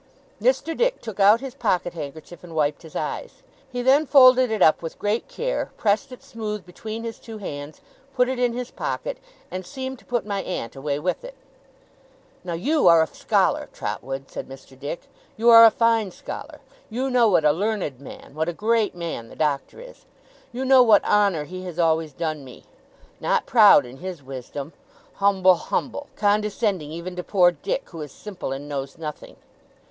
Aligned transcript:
Mr. 0.41 0.75
Dick 0.75 0.99
took 0.99 1.19
out 1.19 1.41
his 1.41 1.53
pocket 1.53 1.93
handkerchief, 1.93 2.43
and 2.43 2.55
wiped 2.55 2.81
his 2.81 2.95
eyes. 2.95 3.43
He 3.71 3.83
then 3.83 4.07
folded 4.07 4.49
it 4.49 4.63
up 4.63 4.81
with 4.81 4.97
great 4.97 5.27
care, 5.27 5.69
pressed 5.77 6.11
it 6.11 6.23
smooth 6.23 6.65
between 6.65 7.03
his 7.03 7.19
two 7.19 7.37
hands, 7.37 7.81
put 8.15 8.27
it 8.27 8.39
in 8.39 8.53
his 8.53 8.71
pocket, 8.71 9.19
and 9.51 9.63
seemed 9.63 9.99
to 9.99 10.05
put 10.05 10.25
my 10.25 10.41
aunt 10.41 10.75
away 10.75 10.97
with 10.97 11.23
it. 11.23 11.35
'Now 12.43 12.53
you 12.53 12.87
are 12.87 13.03
a 13.03 13.05
scholar, 13.05 13.69
Trotwood,' 13.71 14.31
said 14.31 14.49
Mr. 14.49 14.73
Dick. 14.79 15.03
'You 15.37 15.51
are 15.51 15.65
a 15.65 15.69
fine 15.69 16.09
scholar. 16.09 16.61
You 16.89 17.11
know 17.11 17.27
what 17.27 17.45
a 17.45 17.51
learned 17.51 17.99
man, 18.01 18.33
what 18.33 18.49
a 18.49 18.53
great 18.53 18.95
man, 18.95 19.29
the 19.29 19.35
Doctor 19.35 19.79
is. 19.79 20.05
You 20.51 20.65
know 20.65 20.81
what 20.81 21.05
honour 21.05 21.43
he 21.43 21.61
has 21.65 21.77
always 21.77 22.11
done 22.11 22.43
me. 22.43 22.63
Not 23.19 23.45
proud 23.45 23.85
in 23.85 23.97
his 23.97 24.23
wisdom. 24.23 24.73
Humble, 25.21 25.53
humble 25.53 26.07
condescending 26.15 26.91
even 26.91 27.15
to 27.17 27.23
poor 27.23 27.51
Dick, 27.51 27.87
who 27.91 28.01
is 28.01 28.11
simple 28.11 28.51
and 28.51 28.67
knows 28.67 28.97
nothing. 28.97 29.35